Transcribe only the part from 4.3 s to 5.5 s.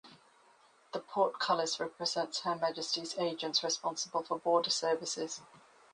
border services.